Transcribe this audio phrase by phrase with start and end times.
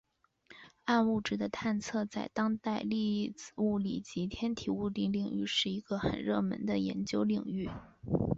[0.85, 7.69] 暗物质的探测在当代粒子物理及天体物理领域是一个很热门的研究领域。